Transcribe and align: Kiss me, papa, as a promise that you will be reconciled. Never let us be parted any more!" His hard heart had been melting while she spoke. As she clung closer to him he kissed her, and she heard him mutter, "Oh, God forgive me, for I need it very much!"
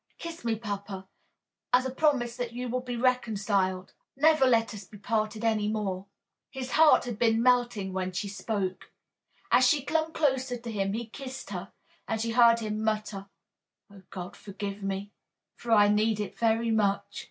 Kiss 0.17 0.43
me, 0.43 0.55
papa, 0.55 1.07
as 1.71 1.85
a 1.85 1.91
promise 1.93 2.35
that 2.35 2.53
you 2.53 2.69
will 2.69 2.79
be 2.81 2.95
reconciled. 2.95 3.93
Never 4.15 4.47
let 4.47 4.73
us 4.73 4.83
be 4.83 4.97
parted 4.97 5.45
any 5.45 5.67
more!" 5.67 6.07
His 6.49 6.71
hard 6.71 6.87
heart 6.91 7.05
had 7.05 7.19
been 7.19 7.43
melting 7.43 7.93
while 7.93 8.11
she 8.11 8.27
spoke. 8.27 8.91
As 9.51 9.63
she 9.67 9.83
clung 9.83 10.11
closer 10.11 10.57
to 10.57 10.71
him 10.71 10.93
he 10.93 11.05
kissed 11.05 11.51
her, 11.51 11.71
and 12.07 12.19
she 12.19 12.31
heard 12.31 12.61
him 12.61 12.83
mutter, 12.83 13.27
"Oh, 13.91 14.01
God 14.09 14.35
forgive 14.35 14.81
me, 14.81 15.11
for 15.55 15.71
I 15.71 15.87
need 15.87 16.19
it 16.19 16.35
very 16.35 16.71
much!" 16.71 17.19